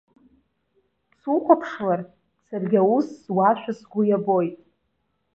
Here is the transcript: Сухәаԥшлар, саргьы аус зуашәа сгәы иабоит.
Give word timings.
Сухәаԥшлар, 1.19 2.01
саргьы 2.45 2.77
аус 2.83 3.07
зуашәа 3.23 3.73
сгәы 3.79 4.01
иабоит. 4.05 4.55